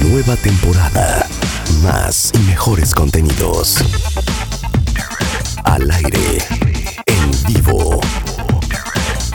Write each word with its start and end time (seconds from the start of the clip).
Nueva 0.00 0.36
temporada. 0.36 1.26
Más 1.82 2.30
y 2.34 2.38
mejores 2.40 2.94
contenidos. 2.94 3.78
Al 5.64 5.90
aire. 5.90 6.38
En 7.06 7.54
vivo. 7.54 8.00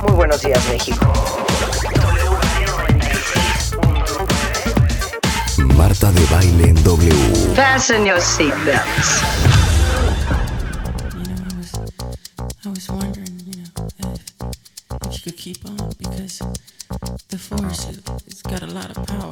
Muy 0.03 0.11
buenos 0.13 0.41
días, 0.41 0.61
México. 0.69 1.11
Marta 5.75 6.11
de 6.11 6.25
baile 6.27 6.69
en 6.69 6.83
W. 6.83 7.55
Fasten 7.55 8.05
your 8.05 8.21
seatbelts. 8.21 9.21
You 11.13 11.23
know, 11.25 11.43
I 11.43 11.57
was, 11.57 11.73
I 12.65 12.69
was 12.69 12.89
wondering, 12.89 13.39
you 13.45 13.63
know, 13.63 13.87
if, 13.99 15.07
if 15.07 15.13
you 15.13 15.19
could 15.23 15.37
keep 15.37 15.65
on 15.65 15.89
because 15.99 16.41
the 17.29 17.37
force 17.37 17.87
it's 18.27 18.41
got 18.43 18.61
a 18.61 18.67
lot 18.67 18.89
of 18.95 19.05
power 19.07 19.22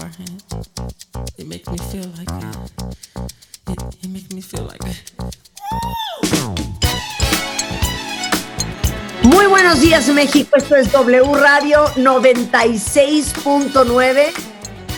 México, 10.14 10.58
esto 10.58 10.76
es 10.76 10.92
W 10.92 11.34
Radio 11.36 11.86
96.9 11.96 14.26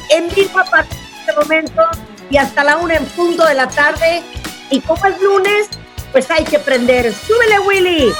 en 0.10 0.28
vivo 0.34 0.58
a 0.60 0.66
partir 0.66 1.00
de 1.00 1.06
este 1.20 1.34
momento 1.34 1.84
y 2.30 2.38
hasta 2.38 2.64
la 2.64 2.78
una 2.78 2.96
en 2.96 3.06
punto 3.08 3.46
de 3.46 3.54
la 3.54 3.68
tarde 3.68 4.24
y 4.70 4.80
como 4.82 5.06
es 5.06 5.22
lunes, 5.22 5.68
pues 6.12 6.32
hay 6.32 6.44
que 6.44 6.58
prender. 6.60 7.14
¡Súbele 7.14 7.60
Willy! 7.60 8.12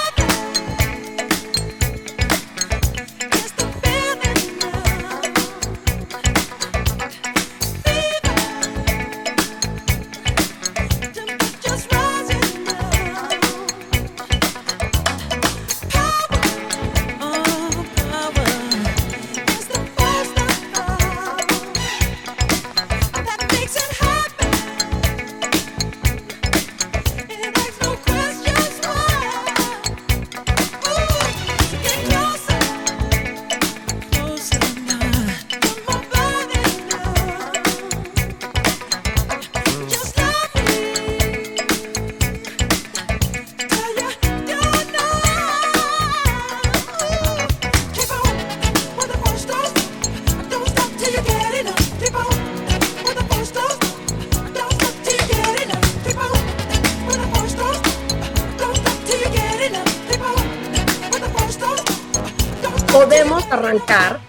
Arrancar 63.94 64.20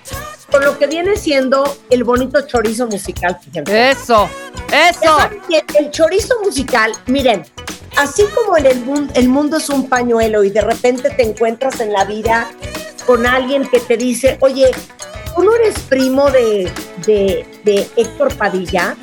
con 0.51 0.65
lo 0.65 0.79
que 0.79 0.87
viene 0.87 1.17
siendo 1.17 1.65
el 1.91 2.05
bonito 2.05 2.47
chorizo 2.47 2.87
musical. 2.87 3.37
fíjense. 3.43 3.91
Eso, 3.91 4.29
eso. 4.73 5.19
El 5.79 5.91
chorizo 5.91 6.35
musical, 6.45 6.93
miren, 7.07 7.45
así 7.97 8.23
como 8.35 8.57
en 8.57 8.67
el, 8.67 8.81
mun- 8.85 9.11
el 9.15 9.29
mundo 9.29 9.57
es 9.57 9.69
un 9.69 9.89
pañuelo 9.89 10.45
y 10.45 10.51
de 10.51 10.61
repente 10.61 11.11
te 11.11 11.23
encuentras 11.25 11.81
en 11.81 11.93
la 11.93 12.05
vida 12.05 12.49
con 13.07 13.27
alguien 13.27 13.67
que 13.69 13.81
te 13.81 13.97
dice, 13.97 14.39
oye, 14.41 14.71
¿tú 15.35 15.43
no 15.43 15.55
eres 15.57 15.75
primo 15.89 16.31
de, 16.31 16.71
de, 17.07 17.45
de 17.65 17.89
Héctor 17.97 18.35
Padilla? 18.37 18.97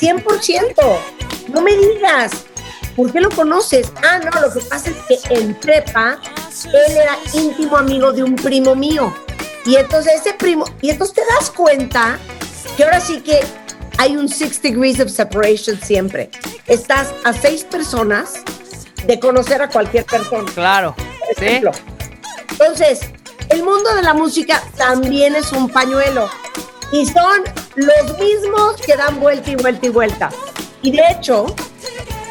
100%, 0.00 0.74
no 1.48 1.60
me 1.60 1.76
digas. 1.76 2.32
¿Por 2.96 3.12
qué 3.12 3.20
lo 3.20 3.28
conoces? 3.30 3.92
Ah, 4.08 4.20
no, 4.20 4.40
lo 4.40 4.52
que 4.52 4.60
pasa 4.60 4.90
es 4.90 4.96
que 5.08 5.34
en 5.34 5.54
prepa 5.54 6.16
él 6.72 6.96
era 6.96 7.18
íntimo 7.34 7.76
amigo 7.76 8.12
de 8.12 8.22
un 8.22 8.36
primo 8.36 8.74
mío. 8.76 9.12
Y 9.66 9.76
entonces 9.76 10.14
ese 10.20 10.34
primo, 10.34 10.64
y 10.82 10.90
entonces 10.90 11.16
te 11.16 11.22
das 11.34 11.50
cuenta 11.50 12.18
que 12.76 12.84
ahora 12.84 13.00
sí 13.00 13.20
que 13.20 13.40
hay 13.98 14.16
un 14.16 14.28
six 14.28 14.60
degrees 14.60 15.00
of 15.00 15.08
separation 15.08 15.80
siempre. 15.80 16.30
Estás 16.66 17.08
a 17.24 17.32
seis 17.32 17.64
personas 17.64 18.34
de 19.06 19.18
conocer 19.20 19.62
a 19.62 19.68
cualquier 19.68 20.04
persona. 20.04 20.50
Claro. 20.54 20.94
Por 20.96 21.36
Sí. 21.38 21.44
ejemplo. 21.46 21.72
Entonces, 22.50 23.00
el 23.50 23.62
mundo 23.62 23.94
de 23.94 24.02
la 24.02 24.14
música 24.14 24.62
también 24.76 25.34
es 25.36 25.52
un 25.52 25.68
pañuelo. 25.68 26.28
Y 26.92 27.06
son 27.06 27.42
los 27.76 28.18
mismos 28.18 28.76
que 28.84 28.96
dan 28.96 29.18
vuelta 29.20 29.50
y 29.50 29.56
vuelta 29.56 29.86
y 29.86 29.88
vuelta. 29.88 30.28
Y 30.82 30.90
de 30.92 31.02
hecho, 31.10 31.46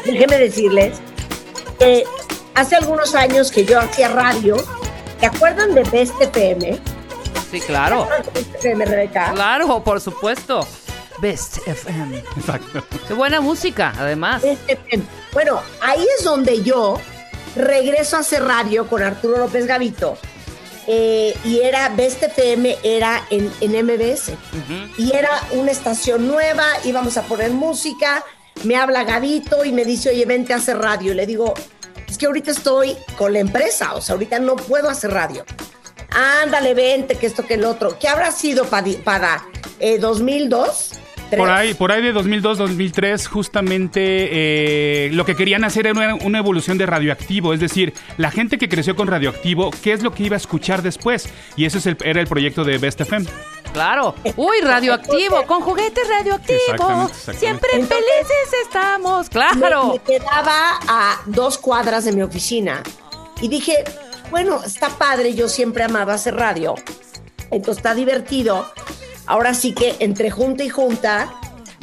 déjenme 0.04 0.38
decirles 0.38 0.96
que 1.78 2.04
hace 2.54 2.76
algunos 2.76 3.14
años 3.14 3.50
que 3.50 3.64
yo 3.64 3.80
hacía 3.80 4.08
radio, 4.08 4.56
¿te 5.20 5.26
acuerdan 5.26 5.74
de 5.74 5.82
Best 5.84 6.14
FM? 6.20 6.78
Sí, 7.60 7.66
claro. 7.66 8.08
Rebeca. 8.62 9.32
Claro, 9.32 9.82
por 9.84 10.00
supuesto. 10.00 10.66
Best 11.18 11.58
FM. 11.66 12.18
Exacto. 12.36 12.84
Qué 13.06 13.14
buena 13.14 13.40
música, 13.40 13.92
además. 13.96 14.42
Bueno, 15.32 15.60
ahí 15.80 16.04
es 16.18 16.24
donde 16.24 16.62
yo 16.62 17.00
regreso 17.56 18.16
a 18.16 18.20
hacer 18.20 18.42
radio 18.44 18.88
con 18.88 19.02
Arturo 19.02 19.38
López 19.38 19.66
Gavito. 19.66 20.18
eh, 20.86 21.34
y 21.44 21.60
era 21.60 21.88
Best 21.90 22.22
FM, 22.22 22.76
era 22.82 23.24
en, 23.30 23.50
en 23.60 23.86
MBS. 23.86 24.32
Y 24.98 25.12
era 25.14 25.30
una 25.52 25.70
estación 25.70 26.26
nueva, 26.26 26.64
íbamos 26.84 27.16
a 27.16 27.22
poner 27.22 27.52
música, 27.52 28.24
me 28.64 28.76
habla 28.76 29.04
Gavito 29.04 29.64
y 29.64 29.72
me 29.72 29.84
dice, 29.84 30.10
oye, 30.10 30.26
vente 30.26 30.52
a 30.52 30.56
hacer 30.56 30.78
radio. 30.78 31.12
Y 31.12 31.14
le 31.14 31.26
digo, 31.26 31.54
es 32.08 32.18
que 32.18 32.26
ahorita 32.26 32.50
estoy 32.50 32.96
con 33.16 33.32
la 33.32 33.38
empresa, 33.38 33.94
o 33.94 34.00
sea, 34.00 34.14
ahorita 34.14 34.40
no 34.40 34.56
puedo 34.56 34.90
hacer 34.90 35.10
radio. 35.12 35.44
Ándale, 36.14 36.74
vente, 36.74 37.16
que 37.16 37.26
esto, 37.26 37.44
que 37.44 37.54
el 37.54 37.64
otro. 37.64 37.98
¿Qué 37.98 38.08
habrá 38.08 38.30
sido 38.30 38.64
para, 38.66 38.86
para 39.02 39.44
eh, 39.80 39.98
2002? 39.98 40.92
Por 41.36 41.50
ahí, 41.50 41.74
por 41.74 41.90
ahí 41.90 42.00
de 42.00 42.14
2002-2003, 42.14 43.26
justamente 43.26 43.98
eh, 44.30 45.10
lo 45.12 45.24
que 45.24 45.34
querían 45.34 45.64
hacer 45.64 45.86
era 45.88 45.98
una, 45.98 46.14
una 46.24 46.38
evolución 46.38 46.78
de 46.78 46.86
radioactivo, 46.86 47.52
es 47.52 47.58
decir, 47.58 47.92
la 48.18 48.30
gente 48.30 48.56
que 48.56 48.68
creció 48.68 48.94
con 48.94 49.08
radioactivo, 49.08 49.70
¿qué 49.82 49.92
es 49.94 50.02
lo 50.04 50.12
que 50.12 50.22
iba 50.24 50.34
a 50.34 50.36
escuchar 50.36 50.82
después? 50.82 51.28
Y 51.56 51.64
ese 51.64 51.78
es 51.78 51.86
el- 51.86 51.96
era 52.04 52.20
el 52.20 52.28
proyecto 52.28 52.62
de 52.62 52.78
Best 52.78 53.00
FM. 53.00 53.26
Claro. 53.72 54.14
Uy, 54.36 54.60
radioactivo, 54.62 55.44
con 55.46 55.62
juguetes 55.62 56.06
radioactivos. 56.08 56.60
Exactamente, 56.68 57.12
exactamente. 57.12 57.40
Siempre 57.40 57.68
Entonces- 57.72 57.98
felices 57.98 58.60
estamos. 58.66 59.26
Me, 59.26 59.30
Claro. 59.60 59.92
me 59.94 59.98
quedaba 59.98 60.78
a 60.86 61.20
dos 61.26 61.58
cuadras 61.58 62.04
de 62.04 62.12
mi 62.12 62.22
oficina 62.22 62.80
y 63.40 63.48
dije, 63.48 63.82
bueno, 64.30 64.62
está 64.64 64.88
padre, 64.90 65.34
yo 65.34 65.48
siempre 65.48 65.84
amaba 65.84 66.14
hacer 66.14 66.34
radio, 66.36 66.74
entonces 67.50 67.78
está 67.78 67.94
divertido. 67.94 68.66
Ahora 69.26 69.54
sí 69.54 69.72
que 69.72 69.96
entre 70.00 70.30
junta 70.30 70.64
y 70.64 70.68
junta, 70.68 71.32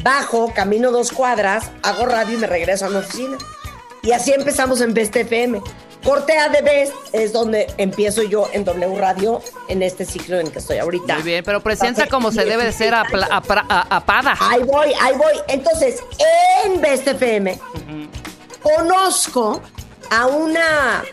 bajo, 0.03 0.53
camino 0.53 0.91
dos 0.91 1.11
cuadras, 1.11 1.71
hago 1.83 2.05
radio 2.05 2.37
y 2.37 2.41
me 2.41 2.47
regreso 2.47 2.85
a 2.85 2.89
mi 2.89 2.97
oficina. 2.97 3.37
Y 4.03 4.11
así 4.11 4.31
empezamos 4.33 4.81
en 4.81 4.93
Best 4.93 5.15
FM. 5.15 5.61
Cortea 6.03 6.49
de 6.49 6.63
Best 6.63 6.93
es 7.13 7.31
donde 7.31 7.67
empiezo 7.77 8.23
yo 8.23 8.49
en 8.53 8.63
W 8.65 8.95
Radio 8.99 9.39
en 9.67 9.83
este 9.83 10.03
ciclo 10.03 10.39
en 10.39 10.47
el 10.47 10.51
que 10.51 10.57
estoy 10.57 10.79
ahorita. 10.79 11.13
Muy 11.15 11.23
bien, 11.23 11.43
pero 11.45 11.61
presencia 11.61 12.07
como 12.07 12.31
se 12.31 12.43
debe 12.43 12.63
de 12.65 12.71
ser 12.71 12.93
apra- 12.95 13.27
a- 13.69 13.95
apada. 13.97 14.35
Ahí 14.39 14.63
voy, 14.63 14.91
ahí 14.99 15.15
voy. 15.15 15.33
Entonces, 15.47 15.99
en 16.65 16.81
Best 16.81 17.07
FM, 17.07 17.59
conozco 18.63 19.61
a 20.09 20.25
una, 20.27 21.03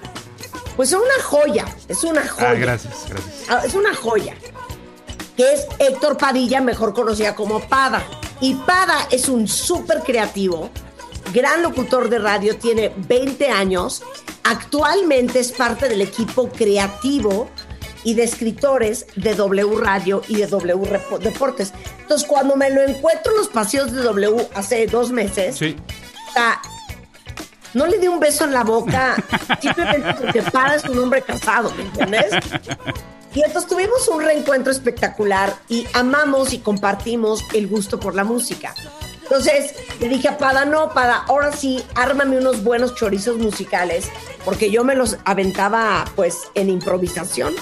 pues 0.78 0.92
a 0.94 0.96
una 0.98 1.22
joya, 1.24 1.66
es 1.88 2.02
una 2.04 2.26
joya. 2.26 2.50
Ah, 2.50 2.54
gracias, 2.54 2.94
gracias. 3.08 3.34
Ah, 3.48 3.62
Es 3.66 3.74
una 3.74 3.92
joya, 3.94 4.34
que 5.36 5.52
es 5.52 5.66
Héctor 5.80 6.16
Padilla, 6.16 6.60
mejor 6.60 6.94
conocida 6.94 7.34
como 7.34 7.60
Pada. 7.60 8.02
Y 8.40 8.54
Pada 8.54 9.08
es 9.10 9.28
un 9.28 9.48
súper 9.48 10.02
creativo, 10.04 10.70
gran 11.34 11.62
locutor 11.62 12.08
de 12.08 12.20
radio, 12.20 12.56
tiene 12.56 12.92
20 12.96 13.50
años, 13.50 14.02
actualmente 14.44 15.40
es 15.40 15.50
parte 15.52 15.88
del 15.88 16.00
equipo 16.00 16.48
creativo 16.48 17.50
y 18.04 18.14
de 18.14 18.22
escritores 18.22 19.06
de 19.16 19.34
W 19.34 19.76
Radio 19.80 20.22
y 20.28 20.36
de 20.36 20.46
W 20.46 20.88
Deportes. 21.20 21.72
Entonces, 22.02 22.26
cuando 22.26 22.54
me 22.56 22.70
lo 22.70 22.82
encuentro 22.82 23.32
en 23.32 23.38
los 23.38 23.48
paseos 23.48 23.92
de 23.92 24.02
W 24.02 24.48
hace 24.54 24.86
dos 24.86 25.10
meses, 25.10 25.56
Sí. 25.58 25.76
sea, 26.32 26.60
no 27.78 27.86
le 27.86 27.98
di 27.98 28.08
un 28.08 28.18
beso 28.18 28.44
en 28.44 28.52
la 28.52 28.64
boca, 28.64 29.14
simplemente 29.62 30.14
porque 30.14 30.42
para 30.42 30.74
es 30.74 30.84
un 30.84 30.98
hombre 30.98 31.22
casado, 31.22 31.72
¿me 31.76 31.84
entiendes? 31.84 32.26
Y 33.34 33.42
entonces 33.42 33.70
tuvimos 33.70 34.08
un 34.08 34.20
reencuentro 34.20 34.72
espectacular 34.72 35.54
y 35.68 35.86
amamos 35.94 36.52
y 36.52 36.58
compartimos 36.58 37.44
el 37.54 37.68
gusto 37.68 38.00
por 38.00 38.16
la 38.16 38.24
música. 38.24 38.74
Entonces 39.30 39.74
le 40.00 40.08
dije 40.08 40.28
a 40.28 40.38
Pada, 40.38 40.64
no, 40.64 40.90
Pada, 40.94 41.24
ahora 41.28 41.52
sí, 41.52 41.84
ármame 41.94 42.38
unos 42.38 42.64
buenos 42.64 42.94
chorizos 42.94 43.36
musicales, 43.36 44.08
porque 44.44 44.70
yo 44.70 44.84
me 44.84 44.94
los 44.94 45.18
aventaba 45.26 46.06
pues 46.16 46.48
en 46.54 46.70
improvisación. 46.70 47.54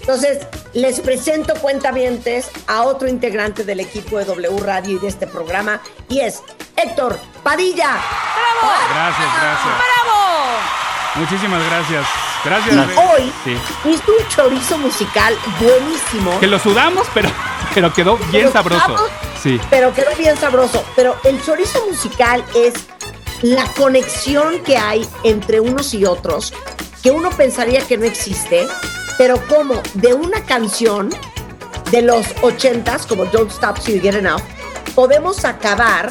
Entonces 0.00 0.46
les 0.74 1.00
presento 1.00 1.54
cuentavientes 1.54 2.50
a 2.66 2.82
otro 2.82 3.08
integrante 3.08 3.64
del 3.64 3.80
equipo 3.80 4.18
de 4.18 4.26
W 4.26 4.58
Radio 4.60 4.96
y 4.96 5.00
de 5.00 5.08
este 5.08 5.26
programa, 5.26 5.80
y 6.10 6.20
es 6.20 6.42
Héctor 6.76 7.18
Padilla. 7.42 7.96
Gracias, 8.92 9.28
gracias. 9.40 9.74
¡Bravo! 10.04 10.58
Muchísimas 11.16 11.62
gracias. 11.70 12.06
Gracias. 12.44 12.74
Y 12.74 12.78
hoy 12.98 13.32
Sí. 13.44 13.56
hizo 13.88 14.12
un 14.12 14.28
chorizo 14.28 14.76
musical 14.78 15.34
buenísimo. 15.58 16.38
Que 16.40 16.46
lo 16.48 16.58
sudamos, 16.58 17.06
pero, 17.14 17.30
pero 17.74 17.90
quedó 17.94 18.16
bien 18.16 18.32
Pero 18.32 18.52
sabroso. 18.52 19.08
Sí. 19.44 19.60
Pero 19.68 19.92
quedó 19.92 20.10
bien 20.16 20.38
sabroso. 20.38 20.82
Pero 20.96 21.16
el 21.24 21.40
chorizo 21.44 21.86
musical 21.86 22.42
es 22.56 22.72
la 23.42 23.66
conexión 23.74 24.62
que 24.64 24.78
hay 24.78 25.06
entre 25.22 25.60
unos 25.60 25.92
y 25.92 26.06
otros, 26.06 26.54
que 27.02 27.10
uno 27.10 27.28
pensaría 27.28 27.82
que 27.82 27.98
no 27.98 28.06
existe, 28.06 28.66
pero 29.18 29.36
como 29.46 29.82
de 29.92 30.14
una 30.14 30.42
canción 30.44 31.10
de 31.90 32.00
los 32.00 32.26
ochentas, 32.40 33.06
como 33.06 33.26
Don't 33.26 33.50
Stop 33.50 33.78
Till 33.80 33.96
You 33.96 34.00
Get 34.00 34.14
Enough, 34.14 34.40
podemos 34.94 35.44
acabar 35.44 36.10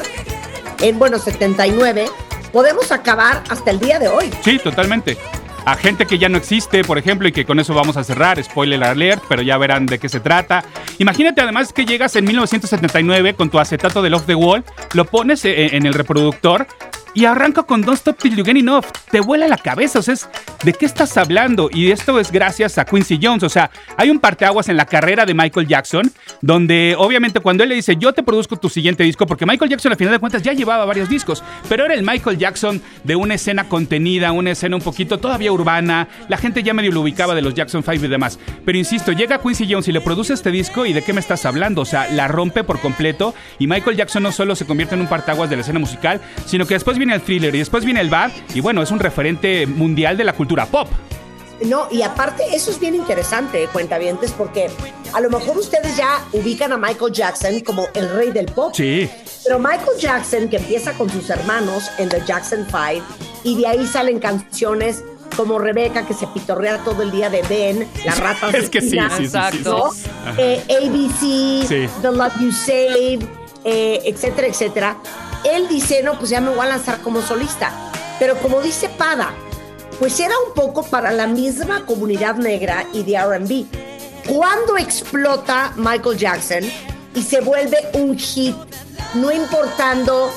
en, 0.80 0.96
bueno, 1.00 1.18
79, 1.18 2.06
podemos 2.52 2.92
acabar 2.92 3.42
hasta 3.48 3.72
el 3.72 3.80
día 3.80 3.98
de 3.98 4.06
hoy. 4.06 4.30
Sí, 4.44 4.60
totalmente. 4.60 5.18
A 5.66 5.76
gente 5.76 6.06
que 6.06 6.18
ya 6.18 6.28
no 6.28 6.36
existe, 6.36 6.84
por 6.84 6.98
ejemplo, 6.98 7.26
y 7.26 7.32
que 7.32 7.46
con 7.46 7.58
eso 7.58 7.72
vamos 7.74 7.96
a 7.96 8.04
cerrar, 8.04 8.42
spoiler 8.42 8.84
alert, 8.84 9.22
pero 9.28 9.40
ya 9.40 9.56
verán 9.56 9.86
de 9.86 9.98
qué 9.98 10.10
se 10.10 10.20
trata. 10.20 10.62
Imagínate 10.98 11.40
además 11.40 11.72
que 11.72 11.86
llegas 11.86 12.14
en 12.16 12.26
1979 12.26 13.34
con 13.34 13.48
tu 13.48 13.58
acetato 13.58 14.02
de 14.02 14.10
Love 14.10 14.26
the 14.26 14.34
Wall, 14.34 14.62
lo 14.92 15.06
pones 15.06 15.44
e- 15.46 15.74
en 15.74 15.86
el 15.86 15.94
reproductor 15.94 16.66
y 17.14 17.24
arranca 17.24 17.62
con 17.62 17.80
Don't 17.82 17.98
Stop 17.98 18.18
Till 18.18 18.36
You 18.36 18.44
Get 18.44 18.56
Enough. 18.56 18.84
Te 19.10 19.20
vuela 19.20 19.48
la 19.48 19.56
cabeza, 19.56 20.00
o 20.00 20.02
sea, 20.02 20.14
¿de 20.64 20.72
qué 20.72 20.86
estás 20.86 21.16
hablando? 21.16 21.70
Y 21.72 21.90
esto 21.90 22.18
es 22.18 22.30
gracias 22.30 22.78
a 22.78 22.84
Quincy 22.84 23.18
Jones, 23.22 23.44
o 23.44 23.48
sea, 23.48 23.70
hay 23.96 24.10
un 24.10 24.18
parteaguas 24.18 24.68
en 24.68 24.76
la 24.76 24.86
carrera 24.86 25.24
de 25.24 25.34
Michael 25.34 25.66
Jackson, 25.66 26.12
donde 26.40 26.94
obviamente 26.98 27.40
cuando 27.40 27.62
él 27.62 27.70
le 27.70 27.76
dice, 27.76 27.96
yo 27.96 28.12
te 28.12 28.22
produzco 28.22 28.56
tu 28.56 28.68
siguiente 28.68 29.04
disco, 29.04 29.26
porque 29.26 29.46
Michael 29.46 29.70
Jackson 29.70 29.92
al 29.92 29.98
final 29.98 30.12
de 30.12 30.18
cuentas 30.18 30.42
ya 30.42 30.52
llevaba 30.52 30.84
varios 30.84 31.08
discos, 31.08 31.42
pero 31.68 31.84
era 31.84 31.94
el 31.94 32.02
Michael 32.02 32.38
Jackson 32.38 32.82
de 33.04 33.16
una 33.16 33.34
escena 33.34 33.68
contenida, 33.68 34.32
una 34.32 34.50
escena 34.50 34.76
un 34.76 34.82
poquito 34.82 35.18
todavía 35.18 35.52
urbana, 35.52 36.08
la 36.28 36.36
gente 36.36 36.62
ya 36.62 36.74
medio 36.74 36.92
lo 36.92 37.00
ubicaba 37.00 37.34
de 37.34 37.42
los 37.42 37.54
Jackson 37.54 37.82
5 37.82 38.04
y 38.04 38.08
demás. 38.08 38.38
Pero 38.64 38.78
insisto, 38.78 39.12
llega 39.12 39.40
Quincy 39.40 39.66
Jones 39.70 39.88
y 39.88 39.92
le 39.92 40.00
produce 40.00 40.34
este 40.34 40.50
disco 40.50 40.86
y 40.86 40.92
de 40.92 41.02
qué 41.02 41.12
me 41.12 41.20
estás 41.20 41.44
hablando, 41.46 41.82
o 41.82 41.84
sea, 41.84 42.10
la 42.10 42.28
rompe 42.28 42.64
por 42.64 42.80
completo 42.80 43.34
y 43.58 43.66
Michael 43.66 43.96
Jackson 43.96 44.22
no 44.22 44.32
solo 44.32 44.56
se 44.56 44.66
convierte 44.66 44.94
en 44.94 45.02
un 45.02 45.06
partaguas 45.06 45.48
de 45.50 45.56
la 45.56 45.62
escena 45.62 45.78
musical, 45.78 46.20
sino 46.46 46.66
que 46.66 46.74
después 46.74 46.98
viene 47.04 47.16
el 47.16 47.22
thriller 47.22 47.54
y 47.54 47.58
después 47.58 47.84
viene 47.84 48.00
el 48.00 48.08
bar 48.08 48.30
y 48.54 48.60
bueno, 48.60 48.82
es 48.82 48.90
un 48.90 48.98
referente 48.98 49.66
mundial 49.66 50.16
de 50.16 50.24
la 50.24 50.32
cultura 50.32 50.64
pop. 50.64 50.88
No, 51.66 51.86
y 51.90 52.02
aparte, 52.02 52.42
eso 52.52 52.70
es 52.70 52.80
bien 52.80 52.94
interesante, 52.94 53.68
cuentavientes, 53.72 54.32
porque 54.32 54.68
a 55.12 55.20
lo 55.20 55.30
mejor 55.30 55.56
ustedes 55.58 55.96
ya 55.96 56.24
ubican 56.32 56.72
a 56.72 56.76
Michael 56.78 57.12
Jackson 57.12 57.60
como 57.60 57.86
el 57.94 58.08
rey 58.10 58.32
del 58.32 58.46
pop. 58.46 58.72
Sí. 58.74 59.08
Pero 59.44 59.58
Michael 59.58 59.98
Jackson, 60.00 60.48
que 60.48 60.56
empieza 60.56 60.92
con 60.94 61.08
sus 61.10 61.28
hermanos 61.30 61.84
en 61.98 62.08
The 62.08 62.22
Jackson 62.26 62.66
Five, 62.66 63.02
y 63.44 63.56
de 63.56 63.66
ahí 63.66 63.86
salen 63.86 64.18
canciones 64.18 65.04
como 65.36 65.58
Rebeca, 65.58 66.06
que 66.06 66.14
se 66.14 66.26
pitorrea 66.28 66.78
todo 66.78 67.02
el 67.02 67.10
día 67.10 67.28
de 67.30 67.42
Ben, 67.42 67.86
la 68.04 68.14
rata 68.14 68.50
Es 68.50 68.70
que 68.70 68.80
sí, 68.80 68.90
sí, 68.90 68.98
sí, 68.98 69.16
sí, 69.18 69.24
Exacto. 69.24 69.90
sí. 69.94 70.06
¿no? 70.08 70.30
Ajá. 70.30 70.34
Eh, 70.38 70.64
ABC, 70.70 71.68
Sí. 71.68 71.88
The 72.02 72.10
Love 72.10 72.40
You 72.40 72.52
Save, 72.52 73.18
eh, 73.64 74.00
etcétera, 74.04 74.48
etcétera. 74.48 74.96
Él 75.44 75.68
dice, 75.68 76.02
no, 76.02 76.18
pues 76.18 76.30
ya 76.30 76.40
me 76.40 76.50
voy 76.50 76.60
a 76.60 76.70
lanzar 76.70 77.00
como 77.00 77.22
solista. 77.22 77.70
Pero 78.18 78.36
como 78.38 78.60
dice 78.60 78.88
Pada, 78.88 79.32
pues 79.98 80.18
era 80.20 80.34
un 80.46 80.54
poco 80.54 80.82
para 80.84 81.12
la 81.12 81.26
misma 81.26 81.84
comunidad 81.86 82.36
negra 82.36 82.86
y 82.92 83.02
de 83.02 83.18
RB. 83.18 83.66
¿Cuándo 84.26 84.76
explota 84.78 85.72
Michael 85.76 86.16
Jackson 86.16 86.62
y 87.14 87.22
se 87.22 87.40
vuelve 87.40 87.78
un 87.94 88.18
hit? 88.18 88.56
No 89.14 89.30
importando 89.30 90.32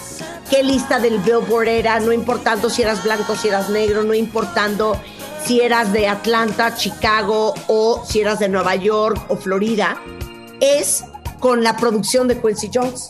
qué 0.49 0.63
lista 0.63 0.99
del 0.99 1.19
Billboard 1.19 1.67
era, 1.67 1.99
no 1.99 2.11
importando 2.11 2.69
si 2.69 2.81
eras 2.81 3.03
blanco, 3.03 3.35
si 3.35 3.47
eras 3.47 3.69
negro, 3.69 4.03
no 4.03 4.13
importando 4.13 4.99
si 5.43 5.61
eras 5.61 5.93
de 5.93 6.07
Atlanta, 6.07 6.75
Chicago 6.75 7.53
o 7.67 8.03
si 8.05 8.19
eras 8.19 8.39
de 8.39 8.49
Nueva 8.49 8.75
York 8.75 9.17
o 9.29 9.37
Florida, 9.37 9.97
es 10.59 11.05
con 11.39 11.63
la 11.63 11.77
producción 11.77 12.27
de 12.27 12.41
Quincy 12.41 12.69
Jones. 12.73 13.09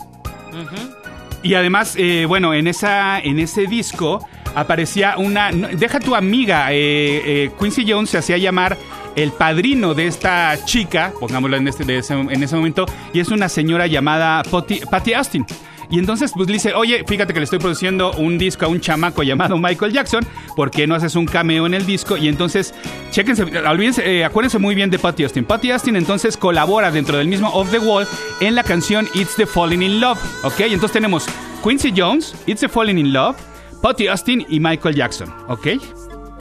Y 1.43 1.53
además, 1.53 1.95
eh, 1.97 2.25
bueno, 2.27 2.53
en, 2.53 2.67
esa, 2.67 3.19
en 3.19 3.39
ese 3.39 3.67
disco 3.67 4.27
aparecía 4.55 5.17
una... 5.17 5.51
deja 5.51 5.99
tu 5.99 6.15
amiga, 6.15 6.73
eh, 6.73 7.21
eh, 7.45 7.51
Quincy 7.59 7.85
Jones 7.87 8.09
se 8.09 8.17
hacía 8.17 8.37
llamar 8.37 8.77
el 9.15 9.31
padrino 9.31 9.93
de 9.93 10.07
esta 10.07 10.57
chica, 10.65 11.11
pongámoslo 11.19 11.57
en, 11.57 11.67
este, 11.67 11.97
ese, 11.97 12.13
en 12.13 12.43
ese 12.43 12.55
momento, 12.55 12.85
y 13.13 13.19
es 13.19 13.29
una 13.29 13.49
señora 13.49 13.87
llamada 13.87 14.43
Patty, 14.43 14.81
Patty 14.89 15.13
Austin. 15.13 15.45
Y 15.89 15.99
entonces 15.99 16.31
pues 16.35 16.47
le 16.47 16.53
dice, 16.55 16.73
oye, 16.73 17.03
fíjate 17.07 17.33
que 17.33 17.39
le 17.39 17.45
estoy 17.45 17.59
produciendo 17.59 18.11
un 18.17 18.37
disco 18.37 18.65
a 18.65 18.67
un 18.67 18.81
chamaco 18.81 19.23
llamado 19.23 19.57
Michael 19.57 19.93
Jackson, 19.93 20.25
¿por 20.55 20.69
qué 20.69 20.85
no 20.85 20.95
haces 20.95 21.15
un 21.15 21.25
cameo 21.25 21.65
en 21.65 21.73
el 21.73 21.85
disco? 21.85 22.17
Y 22.17 22.27
entonces, 22.27 22.73
chéquense, 23.11 23.43
olvídense, 23.43 24.03
eh, 24.19 24.25
acuérdense 24.25 24.57
muy 24.59 24.75
bien 24.75 24.89
de 24.89 24.99
Patty 24.99 25.23
Austin. 25.23 25.45
Patty 25.45 25.71
Austin 25.71 25.95
entonces 25.95 26.35
colabora 26.35 26.91
dentro 26.91 27.17
del 27.17 27.27
mismo 27.27 27.49
Off 27.53 27.71
the 27.71 27.79
Wall 27.79 28.05
en 28.41 28.55
la 28.55 28.63
canción 28.63 29.07
It's 29.13 29.35
the 29.37 29.45
Falling 29.45 29.81
in 29.81 30.01
Love, 30.01 30.19
¿ok? 30.43 30.59
Entonces 30.59 30.91
tenemos 30.91 31.25
Quincy 31.63 31.93
Jones, 31.95 32.35
It's 32.45 32.59
the 32.61 32.67
Falling 32.69 32.97
in 32.97 33.13
Love, 33.13 33.37
Patty 33.81 34.07
Austin 34.07 34.45
y 34.49 34.59
Michael 34.59 34.93
Jackson, 34.95 35.33
¿ok? 35.47 35.67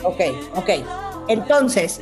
Ok, 0.02 0.20
ok. 0.54 0.70
Entonces, 1.28 2.00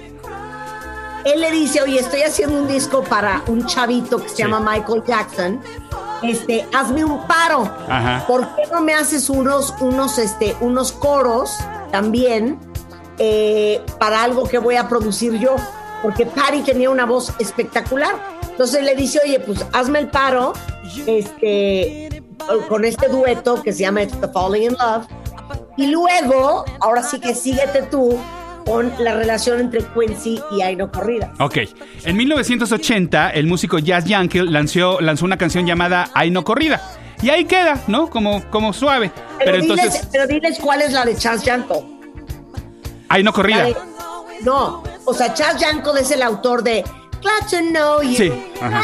él 1.25 1.41
le 1.41 1.51
dice, 1.51 1.81
oye, 1.83 1.99
estoy 2.01 2.23
haciendo 2.23 2.59
un 2.61 2.69
disco 2.69 3.03
para 3.05 3.43
un 3.49 3.65
chavito 3.67 4.19
que 4.23 4.29
se 4.29 4.37
Sí. 4.37 4.43
llama 4.43 4.61
Michael 4.61 5.03
Jackson. 5.07 5.61
Este, 6.25 6.67
hazme 6.75 7.05
un 7.05 7.27
paro. 7.27 7.63
Ajá. 7.89 8.25
¿Por 8.27 8.43
qué 8.57 8.63
no 8.73 8.81
me 8.81 8.95
haces 8.95 9.29
unos, 9.29 9.75
unos, 9.81 10.19
este, 10.19 10.57
unos 10.61 10.93
coros 10.93 11.57
también 11.91 12.59
eh, 13.19 13.81
para 13.99 14.23
algo 14.23 14.45
que 14.45 14.59
voy 14.59 14.77
a 14.77 14.89
producir 14.89 15.39
yo? 15.39 15.57
Porque 16.03 16.27
Patty 16.27 16.63
tenía 16.63 16.91
una 16.91 17.07
voz 17.07 17.33
espectacular. 17.39 18.15
Entonces 18.51 18.85
le 18.85 18.95
dice, 18.95 19.21
oye, 19.25 19.41
pues 19.41 19.65
hazme 19.73 19.99
el 19.99 20.09
paro, 20.09 20.53
este, 21.07 22.23
con 22.69 22.85
este 22.85 23.09
dueto 23.09 23.63
que 23.63 23.73
se 23.73 23.81
llama 23.81 24.07
the 24.07 24.29
Falling 24.29 24.63
in 24.65 24.73
Love. 24.73 25.07
Y 25.77 25.89
luego, 25.89 26.65
ahora 26.81 27.03
sí 27.03 27.19
que 27.19 27.35
síguete 27.35 27.83
tú 27.83 28.17
con 28.65 28.93
la 28.99 29.15
relación 29.15 29.61
entre 29.61 29.81
Quincy 29.83 30.41
y 30.53 30.63
Aino 30.63 30.91
Corrida. 30.91 31.33
Ok. 31.39 31.59
En 32.05 32.17
1980, 32.17 33.31
el 33.31 33.47
músico 33.47 33.79
Jazz 33.79 34.05
Yankee 34.05 34.41
lanzó, 34.41 35.01
lanzó 35.01 35.25
una 35.25 35.37
canción 35.37 35.67
llamada 35.67 36.09
Ay 36.15 36.31
no 36.31 36.45
corrida. 36.45 36.81
Y 37.23 37.31
ahí 37.31 37.45
queda, 37.45 37.81
¿no? 37.87 38.11
Como, 38.11 38.43
como 38.51 38.73
suave. 38.73 39.11
Pero, 39.39 39.53
Pero, 39.53 39.63
diles, 39.63 39.79
entonces, 39.79 40.09
pero 40.13 40.27
diles 40.27 40.59
cuál 40.61 40.83
es 40.83 40.93
la 40.93 41.05
de 41.05 41.17
Chas 41.17 41.45
Yanko. 41.45 41.89
Ay 43.09 43.23
no 43.23 43.31
La 43.31 43.35
corrida. 43.35 43.65
de- 43.65 43.77
no, 44.43 44.83
o 45.05 45.15
sea, 45.15 45.33
Chas 45.33 45.59
Yanko 45.61 45.97
es 45.97 46.11
el 46.11 46.23
autor 46.23 46.63
de 46.63 46.85
Glad 47.23 47.49
to 47.51 47.57
know 47.71 48.03
you. 48.03 48.15
Sí, 48.17 48.33
ajá. 48.61 48.83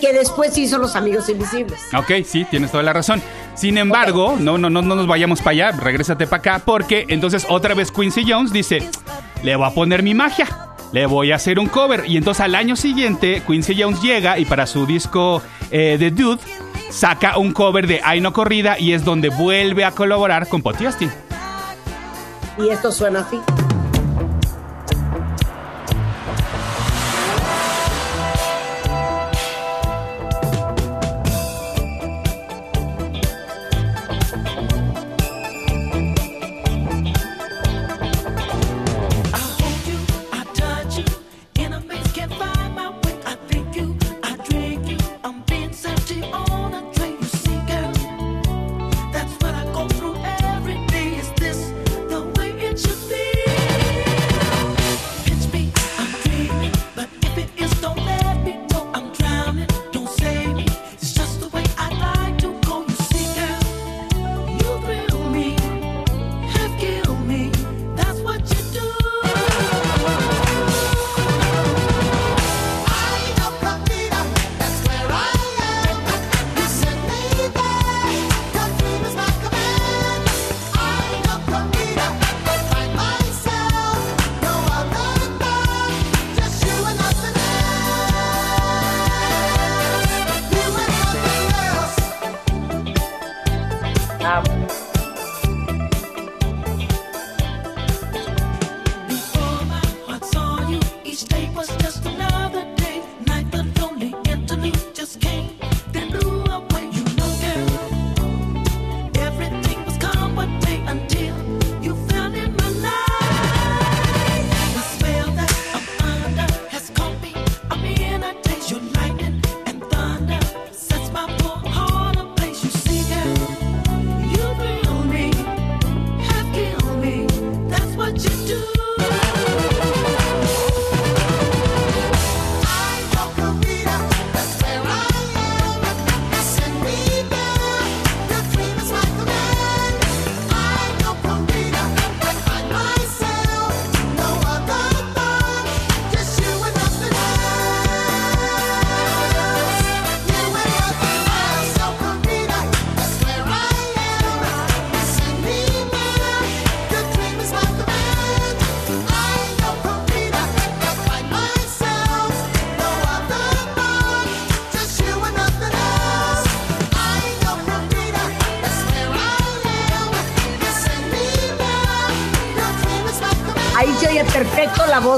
Que 0.00 0.12
después 0.12 0.56
hizo 0.58 0.78
Los 0.78 0.96
Amigos 0.96 1.28
Invisibles. 1.28 1.80
Ok, 1.96 2.24
sí, 2.24 2.44
tienes 2.44 2.70
toda 2.70 2.82
la 2.82 2.92
razón. 2.92 3.22
Sin 3.58 3.76
embargo, 3.76 4.36
no, 4.38 4.56
no, 4.56 4.70
no, 4.70 4.82
no 4.82 4.94
nos 4.94 5.08
vayamos 5.08 5.40
para 5.40 5.50
allá, 5.50 5.70
regrésate 5.72 6.28
para 6.28 6.38
acá, 6.38 6.62
porque 6.64 7.06
entonces 7.08 7.44
otra 7.48 7.74
vez 7.74 7.90
Quincy 7.90 8.24
Jones 8.24 8.52
dice, 8.52 8.88
le 9.42 9.56
voy 9.56 9.66
a 9.66 9.70
poner 9.70 10.04
mi 10.04 10.14
magia, 10.14 10.46
le 10.92 11.06
voy 11.06 11.32
a 11.32 11.34
hacer 11.34 11.58
un 11.58 11.66
cover. 11.66 12.04
Y 12.06 12.16
entonces 12.16 12.40
al 12.40 12.54
año 12.54 12.76
siguiente, 12.76 13.42
Quincy 13.44 13.74
Jones 13.82 14.00
llega 14.00 14.38
y 14.38 14.44
para 14.44 14.64
su 14.68 14.86
disco 14.86 15.42
eh, 15.72 15.96
The 15.98 16.12
Dude, 16.12 16.40
saca 16.90 17.36
un 17.36 17.52
cover 17.52 17.88
de 17.88 18.00
Ay 18.04 18.20
no 18.20 18.32
corrida 18.32 18.78
y 18.78 18.92
es 18.92 19.04
donde 19.04 19.28
vuelve 19.28 19.84
a 19.84 19.90
colaborar 19.90 20.48
con 20.48 20.62
Potty 20.62 20.86
Austin. 20.86 21.10
Y 22.58 22.68
esto 22.68 22.92
suena 22.92 23.26
así. 23.26 23.40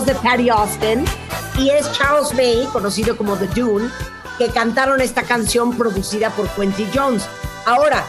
Voz 0.00 0.06
de 0.06 0.14
Patty 0.14 0.48
Austin 0.48 1.04
y 1.58 1.68
es 1.68 1.90
Charles 1.92 2.32
May, 2.34 2.66
conocido 2.72 3.16
como 3.16 3.36
The 3.36 3.48
Dune, 3.48 3.90
que 4.38 4.48
cantaron 4.48 5.00
esta 5.00 5.24
canción 5.24 5.76
producida 5.76 6.30
por 6.30 6.48
Quincy 6.50 6.86
Jones. 6.94 7.24
Ahora, 7.66 8.04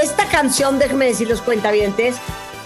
esta 0.00 0.26
canción, 0.26 0.78
déjenme 0.78 1.06
decirles 1.06 1.40
cuentavientes, 1.40 2.16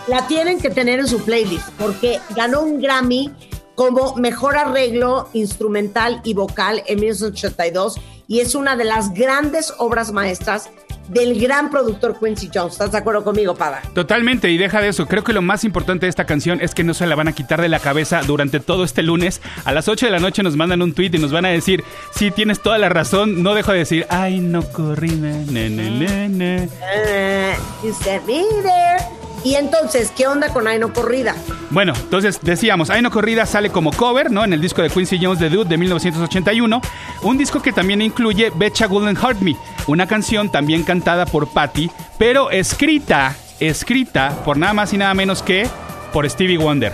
la 0.09 0.27
tienen 0.27 0.61
que 0.61 0.69
tener 0.69 1.01
en 1.01 1.09
su 1.09 1.21
playlist 1.25 1.69
porque 1.79 2.21
ganó 2.35 2.61
un 2.61 2.81
Grammy 2.81 3.33
como 3.75 4.15
mejor 4.17 4.59
arreglo 4.59 5.29
instrumental 5.33 6.21
y 6.25 6.35
vocal 6.35 6.83
en 6.87 7.01
1982 7.01 7.99
y 8.27 8.41
es 8.41 8.55
una 8.55 8.77
de 8.77 8.85
las 8.85 9.15
grandes 9.15 9.73
obras 9.79 10.13
maestras 10.13 10.69
del 11.09 11.41
gran 11.41 11.71
productor 11.71 12.19
Quincy 12.19 12.51
Jones. 12.53 12.73
¿Estás 12.75 12.93
de 12.93 12.99
acuerdo 12.99 13.25
conmigo, 13.25 13.55
Pada? 13.55 13.83
Totalmente, 13.95 14.51
y 14.51 14.59
deja 14.59 14.81
de 14.81 14.89
eso. 14.89 15.07
Creo 15.07 15.25
que 15.25 15.33
lo 15.33 15.43
más 15.43 15.65
importante 15.65 16.07
de 16.07 16.11
esta 16.11 16.27
canción 16.27 16.61
es 16.61 16.75
que 16.75 16.85
no 16.85 16.95
se 16.95 17.07
la 17.07 17.15
van 17.15 17.29
a 17.29 17.33
quitar 17.33 17.61
de 17.61 17.69
la 17.69 17.79
cabeza 17.81 18.21
durante 18.27 18.61
todo 18.61 18.85
este 18.85 19.03
lunes. 19.03 19.41
A 19.65 19.73
las 19.73 19.89
8 19.89 20.07
de 20.07 20.13
la 20.13 20.19
noche 20.19 20.43
nos 20.43 20.57
mandan 20.57 20.83
un 20.83 20.93
tweet 20.93 21.11
y 21.13 21.19
nos 21.19 21.33
van 21.33 21.45
a 21.45 21.49
decir: 21.49 21.85
Sí, 22.15 22.31
tienes 22.31 22.61
toda 22.61 22.79
la 22.79 22.89
razón. 22.89 23.43
No 23.43 23.55
dejo 23.55 23.73
de 23.73 23.79
decir: 23.79 24.07
Ay, 24.09 24.41
no 24.41 24.63
corrí, 24.63 25.11
ne, 25.11 25.45
ne, 25.47 25.71
ne, 25.71 25.91
ne, 25.91 26.29
ne". 26.29 26.69
Eh, 26.83 27.55
you 27.83 27.93
said 27.93 28.23
me 28.27 28.45
there. 28.63 29.16
Y 29.47 29.55
entonces, 29.55 30.11
¿qué 30.11 30.27
onda 30.27 30.49
con 30.49 30.67
Aino 30.67 30.93
Corrida? 30.93 31.37
Bueno, 31.71 31.93
entonces 31.95 32.41
decíamos, 32.43 32.91
Ay 32.91 33.01
no 33.01 33.13
Corrida 33.13 33.47
sale 33.47 33.71
como 33.71 33.93
cover, 33.93 34.29
¿no? 34.29 34.43
En 34.43 34.53
el 34.53 34.61
disco 34.61 34.83
de 34.83 34.91
Quincy 34.91 35.21
Jones 35.23 35.39
The 35.39 35.49
Dude 35.51 35.69
de 35.69 35.79
1981. 35.79 36.81
Un 37.23 37.39
disco 37.39 37.63
que 37.63 37.73
también 37.73 38.03
incluye 38.03 38.51
Betcha 38.53 38.89
Wouldn't 38.89 39.23
Hurt 39.23 39.39
Me, 39.43 39.57
una 39.87 40.09
canción 40.09 40.51
también 40.51 40.83
cantada 40.83 41.27
por 41.27 41.47
Patty, 41.47 41.89
pero 42.19 42.51
escrita, 42.51 43.37
escrita 43.61 44.31
por 44.45 44.57
nada 44.57 44.75
más 44.75 44.93
y 44.93 44.97
nada 44.99 45.15
menos 45.15 45.45
que 45.45 45.69
por 46.13 46.29
Stevie 46.29 46.59
Wonder. 46.59 46.93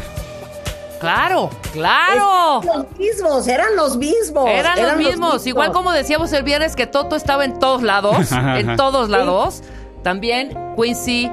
Claro, 1.01 1.49
claro. 1.73 2.61
Es- 2.61 2.67
los 2.67 2.99
mismos, 2.99 3.49
eran 3.49 3.77
los 3.77 3.97
mismos. 3.97 4.47
Eran 4.51 4.83
los 4.83 4.97
mismos. 4.99 5.47
Igual 5.47 5.73
como 5.73 5.91
decíamos 5.91 6.31
el 6.35 6.43
viernes 6.43 6.77
que 6.77 6.87
Toto 6.87 7.17
estaba 7.17 7.47
en 7.47 7.59
todos 7.59 7.83
lados, 7.83 8.31
en 8.57 8.77
todos 8.77 9.09
lados. 9.09 9.63
También 10.03 10.53
Quincy, 10.77 11.31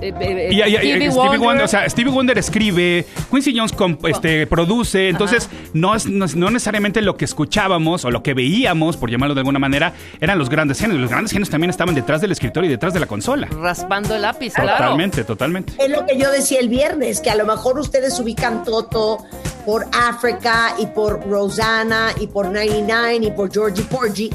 eh, 0.00 0.12
eh, 0.20 0.48
Y, 0.52 0.60
y- 0.62 0.76
Stevie 0.76 0.78
Stevie 0.92 1.08
Wonder. 1.10 1.38
Wonder. 1.40 1.64
o 1.64 1.68
sea, 1.68 1.88
Stevie 1.88 2.10
Wonder 2.12 2.38
escribe, 2.38 3.06
Quincy 3.30 3.56
Jones 3.56 3.74
comp- 3.74 4.08
este, 4.08 4.46
produce, 4.46 5.08
entonces 5.08 5.48
no, 5.72 5.94
es, 5.94 6.06
no, 6.06 6.24
es- 6.24 6.36
no 6.36 6.50
necesariamente 6.50 7.02
lo 7.02 7.16
que 7.16 7.24
escuchábamos 7.24 8.04
o 8.04 8.10
lo 8.10 8.22
que 8.22 8.34
veíamos, 8.34 8.96
por 8.96 9.10
llamarlo 9.10 9.34
de 9.34 9.40
alguna 9.40 9.58
manera, 9.58 9.92
eran 10.20 10.38
los 10.38 10.48
grandes 10.48 10.78
genios. 10.78 11.00
Los 11.00 11.10
grandes 11.10 11.32
genios 11.32 11.50
también 11.50 11.70
estaban 11.70 11.94
detrás 11.94 12.20
del 12.20 12.32
escritorio 12.32 12.68
y 12.68 12.72
detrás 12.72 12.94
de 12.94 13.00
la 13.00 13.06
consola. 13.06 13.48
raspando 13.60 14.14
el 14.14 14.22
lápiz, 14.22 14.52
claro. 14.54 14.72
Totalmente, 14.72 15.24
totalmente. 15.24 15.72
Es 15.78 15.90
lo 15.90 16.04
que 16.06 16.16
yo 16.18 16.30
decía 16.30 16.60
el 16.60 16.68
viernes, 16.68 17.20
que 17.20 17.30
a 17.30 17.34
lo 17.36 17.44
mejor 17.46 17.78
ustedes 17.78 18.18
ubican 18.20 18.64
Toto 18.64 19.18
por 19.64 19.86
África 19.92 20.74
y 20.78 20.86
por 20.86 21.26
Rosanna 21.28 22.10
y 22.20 22.26
por 22.28 22.46
99 22.46 23.26
y 23.26 23.30
por 23.32 23.52
Georgie 23.52 23.82
Porgy, 23.84 24.30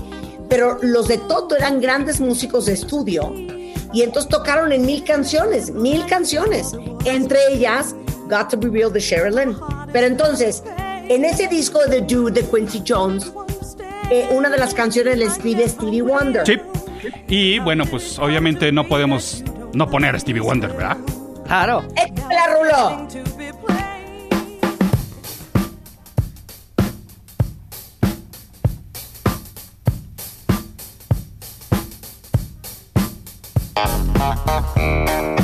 pero 0.50 0.78
los 0.82 1.08
de 1.08 1.18
Toto 1.18 1.56
eran 1.56 1.80
grandes 1.80 2.20
músicos 2.20 2.66
de 2.66 2.74
estudio 2.74 3.34
y 3.94 4.02
entonces 4.02 4.30
tocaron 4.30 4.72
en 4.72 4.86
mil 4.86 5.04
canciones, 5.04 5.72
mil 5.72 6.06
canciones, 6.06 6.76
entre 7.06 7.40
ellas 7.52 7.96
Got 8.30 8.50
to 8.50 8.58
Be 8.58 8.70
Real 8.70 8.92
de 8.92 9.00
Sheryl 9.00 9.36
Lynn. 9.36 9.58
Pero 9.92 10.08
entonces, 10.08 10.64
en 11.10 11.26
ese 11.26 11.48
disco 11.48 11.80
de 11.80 12.02
The 12.02 12.16
Dude 12.16 12.42
de 12.42 12.48
Quincy 12.48 12.84
Jones, 12.88 13.32
eh, 14.10 14.28
una 14.32 14.50
de 14.50 14.58
las 14.58 14.74
canciones 14.74 15.18
le 15.18 15.26
escribe 15.26 15.68
Stevie 15.68 16.02
Wonder. 16.02 16.46
Sí. 16.46 16.58
Y 17.28 17.60
bueno, 17.60 17.86
pues 17.86 18.20
obviamente 18.20 18.72
no 18.72 18.88
podemos 18.88 19.44
no 19.74 19.90
poner 19.90 20.16
a 20.16 20.20
Stevie 20.20 20.42
Wonder, 20.42 20.72
¿verdad? 20.72 20.98
Claro. 21.46 21.84
¡Échala, 21.96 22.48
Rulo! 22.48 23.08
Very 23.08 23.31
Ha 34.22 34.36
ha 34.46 34.62
ha. 34.76 35.41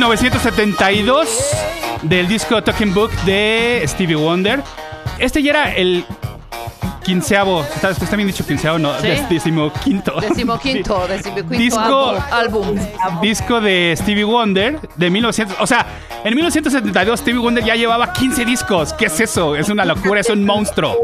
1972 0.00 1.28
del 2.02 2.26
disco 2.26 2.62
Talking 2.62 2.94
Book 2.94 3.10
de 3.26 3.82
Stevie 3.86 4.16
Wonder. 4.16 4.62
Este 5.18 5.42
ya 5.42 5.50
era 5.50 5.74
el 5.74 6.06
quinceavo, 7.04 7.60
está, 7.74 7.90
está 7.90 8.16
bien 8.16 8.26
dicho 8.26 8.46
quinceavo, 8.46 8.78
no, 8.78 8.98
Sí. 8.98 9.08
Decimoquinto. 9.28 10.18
Decimoquinto, 10.22 11.06
decimoquinto 11.08 11.54
Disco- 11.58 12.24
álbum. 12.30 12.78
disco 13.20 13.60
de 13.60 13.94
Stevie 13.98 14.24
Wonder 14.24 14.80
de 14.96 15.10
1900, 15.10 15.56
o 15.60 15.66
sea, 15.66 15.84
en 16.24 16.34
1972 16.34 17.20
Stevie 17.20 17.40
Wonder 17.40 17.62
ya 17.62 17.74
llevaba 17.74 18.10
15 18.14 18.46
discos. 18.46 18.94
¿Qué 18.94 19.04
es 19.06 19.20
eso? 19.20 19.54
Es 19.54 19.68
una 19.68 19.84
locura, 19.84 20.20
es 20.20 20.30
un 20.30 20.46
monstruo. 20.46 20.96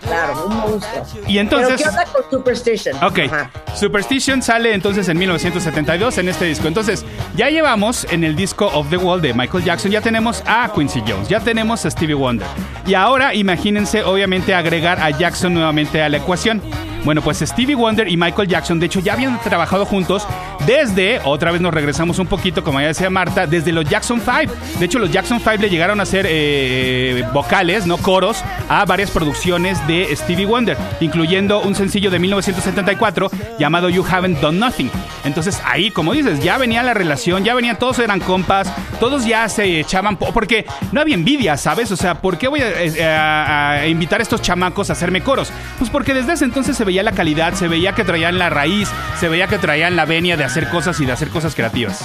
Claro, 0.00 0.46
un 0.46 0.56
monstruo. 0.56 1.04
Y 1.26 1.38
entonces 1.38 1.74
¿Pero 1.76 1.78
qué 1.78 1.88
onda 1.88 2.12
con 2.12 2.30
Superstition? 2.30 2.96
Ok, 3.02 3.18
Ajá. 3.26 3.50
Superstition 3.74 4.42
sale 4.42 4.74
entonces 4.74 5.08
en 5.08 5.18
1972 5.18 6.18
en 6.18 6.28
este 6.28 6.46
disco. 6.46 6.68
Entonces, 6.68 7.04
ya 7.36 7.48
llevamos 7.50 8.06
en 8.10 8.24
el 8.24 8.34
disco 8.34 8.66
Of 8.66 8.90
the 8.90 8.96
Wall 8.96 9.20
de 9.20 9.34
Michael 9.34 9.64
Jackson, 9.64 9.90
ya 9.90 10.00
tenemos 10.00 10.42
a 10.46 10.72
Quincy 10.74 11.02
Jones, 11.06 11.28
ya 11.28 11.40
tenemos 11.40 11.84
a 11.84 11.90
Stevie 11.90 12.14
Wonder. 12.14 12.46
Y 12.86 12.94
ahora 12.94 13.34
imagínense, 13.34 14.02
obviamente, 14.02 14.54
agregar 14.54 15.00
a 15.00 15.10
Jackson 15.10 15.54
nuevamente 15.54 16.02
a 16.02 16.08
la 16.08 16.16
ecuación. 16.16 16.60
Bueno, 17.04 17.22
pues 17.22 17.38
Stevie 17.38 17.74
Wonder 17.74 18.08
y 18.08 18.16
Michael 18.16 18.46
Jackson, 18.46 18.78
de 18.78 18.86
hecho, 18.86 19.00
ya 19.00 19.14
habían 19.14 19.40
trabajado 19.40 19.86
juntos 19.86 20.26
desde, 20.66 21.18
otra 21.24 21.50
vez 21.50 21.60
nos 21.62 21.72
regresamos 21.72 22.18
un 22.18 22.26
poquito, 22.26 22.62
como 22.62 22.78
ya 22.80 22.88
decía 22.88 23.08
Marta, 23.08 23.46
desde 23.46 23.72
los 23.72 23.86
Jackson 23.88 24.20
5. 24.20 24.52
De 24.78 24.84
hecho, 24.84 24.98
los 24.98 25.10
Jackson 25.10 25.38
5 25.40 25.56
le 25.62 25.70
llegaron 25.70 25.98
a 26.00 26.02
hacer 26.02 26.26
eh, 26.28 27.24
vocales, 27.32 27.86
no 27.86 27.96
coros, 27.96 28.44
a 28.68 28.84
varias 28.84 29.10
producciones 29.10 29.84
de 29.86 30.14
Stevie 30.14 30.44
Wonder, 30.44 30.76
incluyendo 31.00 31.60
un 31.62 31.74
sencillo 31.74 32.10
de 32.10 32.18
1974 32.18 33.30
llamado 33.58 33.88
You 33.88 34.04
Haven't 34.08 34.38
Done 34.40 34.58
Nothing. 34.58 34.90
Entonces 35.24 35.60
ahí, 35.64 35.90
como 35.90 36.12
dices, 36.12 36.42
ya 36.42 36.58
venía 36.58 36.82
la 36.82 36.92
relación, 36.94 37.44
ya 37.44 37.54
venían, 37.54 37.78
todos 37.78 37.98
eran 37.98 38.20
compas, 38.20 38.70
todos 39.00 39.24
ya 39.24 39.48
se 39.48 39.80
echaban, 39.80 40.16
po- 40.18 40.32
porque 40.32 40.66
no 40.92 41.00
había 41.00 41.14
envidia, 41.14 41.56
¿sabes? 41.56 41.90
O 41.92 41.96
sea, 41.96 42.16
¿por 42.20 42.36
qué 42.36 42.48
voy 42.48 42.60
a, 42.60 42.68
eh, 42.82 43.04
a 43.06 43.86
invitar 43.86 44.20
a 44.20 44.22
estos 44.22 44.42
chamacos 44.42 44.90
a 44.90 44.92
hacerme 44.92 45.22
coros? 45.22 45.50
Pues 45.78 45.90
porque 45.90 46.12
desde 46.14 46.34
ese 46.34 46.44
entonces 46.44 46.76
se 46.76 46.84
veía 46.90 47.04
la 47.04 47.12
calidad, 47.12 47.54
se 47.54 47.68
veía 47.68 47.94
que 47.94 48.02
traían 48.02 48.36
la 48.36 48.50
raíz, 48.50 48.88
se 49.20 49.28
veía 49.28 49.46
que 49.46 49.58
traían 49.58 49.94
la 49.94 50.06
venia 50.06 50.36
de 50.36 50.42
hacer 50.42 50.68
cosas 50.70 50.98
y 50.98 51.06
de 51.06 51.12
hacer 51.12 51.28
cosas 51.28 51.54
creativas. 51.54 52.00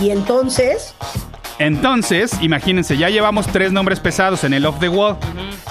Y 0.00 0.08
entonces, 0.10 0.94
Entonces, 1.58 2.32
imagínense, 2.40 2.96
ya 2.96 3.10
llevamos 3.10 3.46
tres 3.46 3.70
nombres 3.70 4.00
pesados 4.00 4.44
en 4.44 4.54
el 4.54 4.64
Off 4.64 4.80
the 4.80 4.88
Wall. 4.88 5.16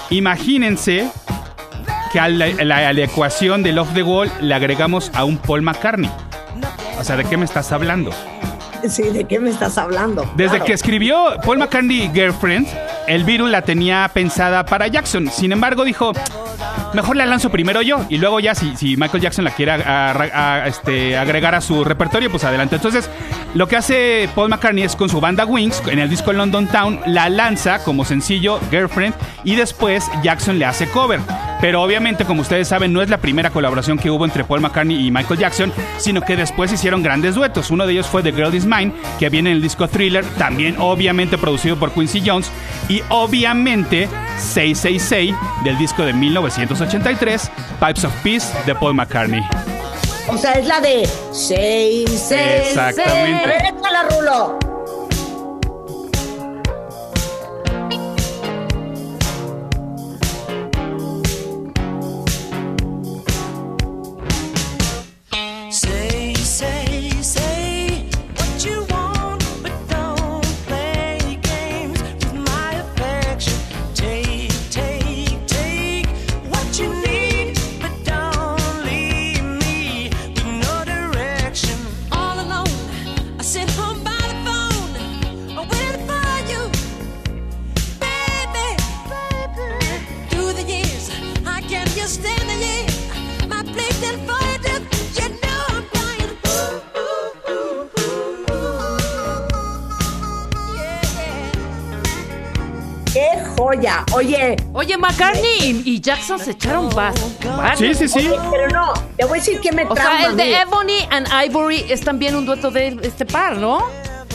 Imagínense 0.08 1.10
que 2.12 2.20
a 2.20 2.28
la, 2.28 2.44
a 2.46 2.64
la- 2.64 2.88
a 2.88 2.92
la 2.92 3.02
ecuación 3.02 3.62
del 3.64 3.78
Off 3.80 3.92
the 3.92 4.02
Wall 4.04 4.30
le 4.40 4.54
agregamos 4.54 5.10
a 5.14 5.24
un 5.24 5.36
Paul 5.36 5.62
McCartney. 5.62 6.10
O 6.98 7.02
sea, 7.02 7.16
¿de 7.16 7.24
qué 7.24 7.36
me 7.36 7.44
estás 7.44 7.72
hablando? 7.72 8.12
sí, 8.88 9.02
¿de 9.02 9.24
qué 9.24 9.40
me 9.40 9.48
estás 9.50 9.78
hablando? 9.78 10.30
Desde 10.36 10.50
Claro. 10.56 10.64
que 10.66 10.72
escribió 10.74 11.36
Paul 11.44 11.58
McCartney 11.58 12.10
Girlfriend, 12.14 12.68
el 13.08 13.24
virus 13.24 13.50
la 13.50 13.62
tenía 13.62 14.08
pensada 14.12 14.64
para 14.64 14.86
Jackson. 14.88 15.28
Sin 15.30 15.52
embargo, 15.52 15.84
dijo, 15.84 16.12
mejor 16.94 17.16
la 17.16 17.26
lanzo 17.26 17.50
primero 17.50 17.82
yo. 17.82 18.04
Y 18.08 18.18
luego 18.18 18.40
ya, 18.40 18.54
si, 18.54 18.76
si 18.76 18.96
Michael 18.96 19.22
Jackson 19.22 19.44
la 19.44 19.50
quiere 19.50 19.74
este, 20.66 21.16
agregar 21.16 21.54
a 21.54 21.60
su 21.60 21.84
repertorio, 21.84 22.30
pues 22.30 22.44
adelante. 22.44 22.76
Entonces, 22.76 23.10
lo 23.54 23.68
que 23.68 23.76
hace 23.76 24.28
Paul 24.34 24.48
McCartney 24.48 24.84
es 24.84 24.96
con 24.96 25.08
su 25.08 25.20
banda 25.20 25.44
Wings, 25.44 25.82
en 25.86 25.98
el 25.98 26.10
disco 26.10 26.32
London 26.32 26.66
Town, 26.66 27.00
la 27.06 27.28
lanza 27.28 27.84
como 27.84 28.04
sencillo 28.04 28.58
Girlfriend 28.70 29.14
y 29.44 29.54
después 29.54 30.10
Jackson 30.22 30.58
le 30.58 30.64
hace 30.64 30.88
cover. 30.88 31.20
Pero 31.60 31.82
obviamente, 31.82 32.24
como 32.24 32.42
ustedes 32.42 32.68
saben, 32.68 32.92
no 32.92 33.00
es 33.00 33.08
la 33.08 33.18
primera 33.18 33.50
colaboración 33.50 33.98
que 33.98 34.10
hubo 34.10 34.24
entre 34.24 34.44
Paul 34.44 34.60
McCartney 34.60 35.06
y 35.06 35.10
Michael 35.10 35.40
Jackson, 35.40 35.72
sino 35.98 36.20
que 36.20 36.36
después 36.36 36.72
hicieron 36.72 37.02
grandes 37.02 37.36
duetos. 37.36 37.70
Uno 37.70 37.86
de 37.86 37.92
ellos 37.92 38.06
fue 38.06 38.22
The 38.22 38.32
Girl 38.32 38.54
Is 38.54 38.66
Mine, 38.66 38.92
que 39.18 39.30
viene 39.30 39.50
en 39.50 39.56
el 39.56 39.62
disco 39.62 39.88
Thriller, 39.88 40.24
también 40.36 40.76
obviamente 40.78 41.38
producido 41.38 41.76
por 41.76 41.92
Quincy 41.92 42.22
Jones, 42.26 42.50
y 42.88 43.02
obviamente 43.08 44.08
666 44.38 45.34
del 45.64 45.78
disco 45.78 46.04
de 46.04 46.12
1983, 46.12 47.50
Pipes 47.80 48.04
of 48.04 48.12
Peace 48.22 48.46
de 48.66 48.74
Paul 48.74 48.94
McCartney. 48.94 49.42
O 50.28 50.38
sea, 50.38 50.52
es 50.52 50.66
la 50.66 50.80
de 50.80 51.08
seis, 51.32 52.10
seis, 52.10 52.68
Exactamente. 52.68 53.44
A 53.44 53.46
ver, 53.46 53.74
échala, 53.76 54.02
Rulo. 54.10 54.73
Oye, 104.24 104.56
Oye, 104.72 104.96
McCartney 104.96 105.58
y, 105.60 105.82
y 105.94 106.00
Jackson 106.00 106.38
se 106.38 106.52
echaron 106.52 106.88
vas. 106.90 107.14
Sí, 107.76 107.94
sí, 107.94 108.08
sí. 108.08 108.28
oye, 108.28 108.38
pero 108.50 108.68
no, 108.68 108.92
te 109.16 109.24
voy 109.24 109.38
a 109.38 109.40
decir 109.40 109.60
que 109.60 109.70
me 109.72 109.84
O 109.84 109.94
sea, 109.94 110.26
el 110.26 110.36
de 110.36 110.56
Ebony 110.60 111.06
and 111.10 111.28
Ivory 111.46 111.84
es 111.88 112.00
también 112.00 112.34
un 112.34 112.46
dueto 112.46 112.70
de 112.70 112.98
este 113.02 113.26
par, 113.26 113.56
¿no? 113.56 113.84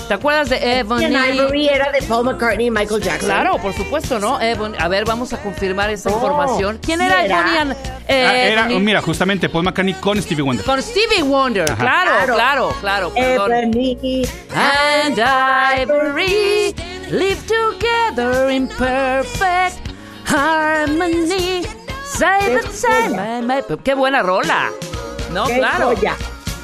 ¿Te 0.08 0.16
acuerdas 0.16 0.50
de 0.50 0.80
Ebony? 0.80 1.02
Ian 1.08 1.36
Ivory 1.36 1.68
era 1.68 1.92
de 1.92 2.02
Paul 2.02 2.26
McCartney 2.26 2.66
y 2.68 2.72
Michael 2.72 3.00
Jackson. 3.02 3.30
Claro, 3.30 3.58
por 3.60 3.74
supuesto, 3.74 4.18
¿no? 4.20 4.40
Ebony- 4.42 4.76
a 4.80 4.88
ver, 4.88 5.06
vamos 5.06 5.34
a 5.34 5.38
confirmar 5.38 5.92
esa 5.92 6.10
No, 6.10 6.16
información. 6.16 6.80
¿Quién 6.84 7.00
¿sí 7.00 7.06
era 7.06 7.24
era? 7.26 7.40
Ebony 7.42 7.58
and 7.58 7.72
eh, 8.08 8.26
Ah, 8.28 8.36
era, 8.36 8.66
Ebony? 8.66 8.80
mira, 8.80 9.02
justamente 9.04 9.50
Paul 9.50 9.66
McCartney 9.66 9.94
con 9.96 10.20
Stevie 10.20 10.42
Wonder. 10.44 10.66
Con 10.66 10.82
Stevie 10.82 11.22
Wonder, 11.22 11.66
claro, 11.76 12.12
Claro. 12.26 12.34
claro, 12.36 12.76
claro, 12.82 13.14
perdón. 13.14 13.52
Ebony. 13.54 14.28
And 14.56 15.20
Ivory 15.20 16.74
live 17.12 17.40
together 17.48 18.50
in 18.50 18.68
perfect 18.68 19.80
harmony. 20.26 21.64
Side 22.04 22.62
by 22.62 22.70
side, 22.72 23.12
my, 23.12 23.42
my- 23.42 23.78
Qué 23.84 23.94
buena 23.96 24.22
rola. 24.24 24.72
No, 25.32 25.46
¡Qué 25.46 25.58
claro. 25.58 25.96
joya! 25.96 26.16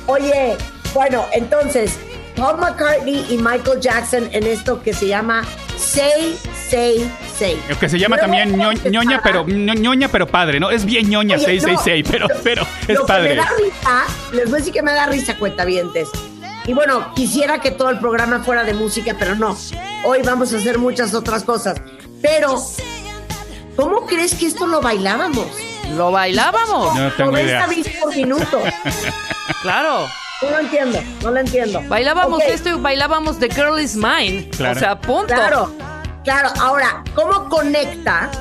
Oye, 0.07 0.57
bueno, 0.93 1.25
entonces, 1.33 1.97
Paul 2.35 2.57
McCartney 2.59 3.25
y 3.29 3.37
Michael 3.37 3.79
Jackson 3.79 4.27
en 4.31 4.45
esto 4.47 4.81
que 4.81 4.93
se 4.93 5.07
llama 5.07 5.43
Say, 5.77 6.37
Say, 6.69 7.09
Say. 7.37 7.61
Que 7.79 7.87
se 7.89 7.99
llama 7.99 8.15
Luego 8.17 8.31
también 8.31 8.57
ño- 8.57 8.89
ñoña, 8.89 9.21
pero 9.23 9.45
ño- 9.45 9.73
ñoña, 9.75 10.07
pero 10.09 10.25
padre, 10.27 10.59
¿no? 10.59 10.69
Es 10.71 10.83
bien 10.85 11.09
ñoña 11.09 11.35
Oye, 11.35 11.45
666, 11.45 12.03
no, 12.03 12.09
pero, 12.11 12.27
lo- 12.27 12.41
pero 12.43 12.61
es 12.87 12.87
lo 12.99 13.05
que 13.05 13.07
padre. 13.07 13.29
me 13.29 13.35
da 13.35 13.49
risa, 13.57 14.05
les 14.33 14.45
voy 14.45 14.53
a 14.53 14.57
decir 14.57 14.73
que 14.73 14.81
me 14.81 14.93
da 14.93 15.05
risa, 15.07 15.37
cuentavientes. 15.37 16.09
Y 16.67 16.73
bueno, 16.73 17.13
quisiera 17.13 17.59
que 17.59 17.71
todo 17.71 17.89
el 17.89 17.99
programa 17.99 18.39
fuera 18.43 18.63
de 18.63 18.73
música, 18.73 19.15
pero 19.17 19.35
no. 19.35 19.55
Hoy 20.03 20.21
vamos 20.23 20.53
a 20.53 20.57
hacer 20.57 20.79
muchas 20.79 21.13
otras 21.13 21.43
cosas. 21.43 21.79
Pero, 22.21 22.55
¿cómo 23.75 24.05
crees 24.07 24.33
que 24.33 24.47
esto 24.47 24.65
lo 24.65 24.81
bailábamos? 24.81 25.47
Lo 25.95 26.11
bailábamos. 26.11 26.95
No 26.95 27.11
tengo 27.11 27.31
90 27.31 27.49
idea. 27.49 27.67
bits 27.67 27.89
por 28.01 28.15
minuto. 28.15 28.61
Claro. 29.61 30.07
No 30.41 30.49
lo 30.49 30.59
entiendo, 30.59 30.99
no 31.21 31.31
lo 31.31 31.39
entiendo. 31.39 31.81
Bailábamos 31.87 32.41
esto 32.43 32.69
y 32.69 32.73
bailábamos 32.73 33.37
The 33.39 33.49
Girl 33.49 33.79
Is 33.79 33.95
Mine. 33.95 34.49
Claro. 34.49 34.75
O 34.75 34.79
sea, 34.79 34.99
punto. 34.99 35.27
Claro, 35.27 35.71
claro. 36.23 36.49
Ahora, 36.59 37.03
¿cómo 37.13 37.47
conecta 37.47 38.31